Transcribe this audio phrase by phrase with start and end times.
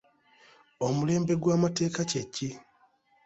[0.87, 2.49] Omulembe gw'amateeka kye ki?